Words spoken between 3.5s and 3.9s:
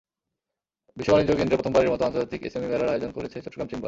Chamber.